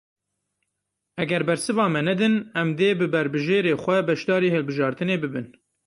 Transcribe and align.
Eger 1.25 1.43
bersiva 1.49 1.85
me 1.95 2.01
nedin 2.07 2.35
em 2.61 2.69
dê 2.79 2.89
bi 2.99 3.07
berbijêrê 3.13 3.73
xwe 3.83 3.97
beşdarî 4.07 4.49
hilbijartinê 4.55 5.17
bibin. 5.23 5.47